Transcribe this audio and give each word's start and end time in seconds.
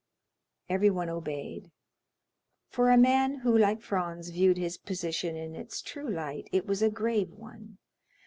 Everyone 0.67 1.11
obeyed. 1.11 1.69
For 2.71 2.89
a 2.89 2.97
man 2.97 3.41
who, 3.41 3.55
like 3.55 3.83
Franz, 3.83 4.29
viewed 4.29 4.57
his 4.57 4.75
position 4.79 5.35
in 5.35 5.55
its 5.55 5.79
true 5.79 6.09
light, 6.09 6.49
it 6.51 6.65
was 6.65 6.81
a 6.81 6.89
grave 6.89 7.29
one. 7.29 7.77